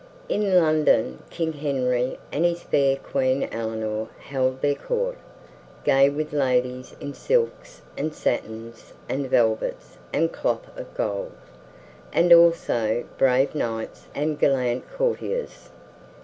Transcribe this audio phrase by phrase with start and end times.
[0.27, 5.15] In London King Henry and his fair Queen Eleanor held their court,
[5.83, 11.33] gay with ladies in silks and satins and velvets and cloth of gold,
[12.11, 15.69] and also brave knights and gallant courtiers.